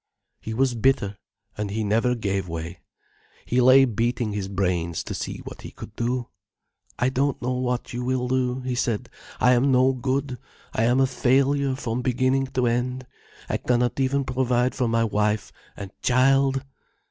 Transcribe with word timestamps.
"He 0.39 0.55
was 0.55 0.73
bitter, 0.73 1.19
and 1.55 1.69
he 1.69 1.83
never 1.83 2.15
gave 2.15 2.47
way. 2.49 2.79
He 3.45 3.61
lay 3.61 3.85
beating 3.85 4.33
his 4.33 4.47
brains, 4.47 5.03
to 5.03 5.13
see 5.13 5.41
what 5.43 5.61
he 5.61 5.69
could 5.69 5.95
do. 5.95 6.27
'I 6.97 7.09
don't 7.09 7.39
know 7.43 7.53
what 7.53 7.93
you 7.93 8.03
will 8.03 8.27
do,' 8.27 8.61
he 8.61 8.73
said. 8.73 9.11
'I 9.39 9.53
am 9.53 9.71
no 9.71 9.93
good, 9.93 10.39
I 10.73 10.85
am 10.85 10.99
a 10.99 11.05
failure 11.05 11.75
from 11.75 12.01
beginning 12.01 12.47
to 12.47 12.65
end. 12.65 13.05
I 13.47 13.57
cannot 13.57 13.99
even 13.99 14.23
provide 14.23 14.73
for 14.73 14.87
my 14.87 15.03
wife 15.03 15.51
and 15.77 15.91
child! 16.01 16.63